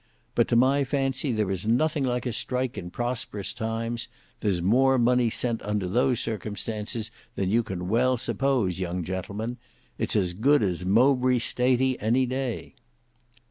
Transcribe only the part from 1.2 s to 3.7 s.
there is nothing like a strike in prosperous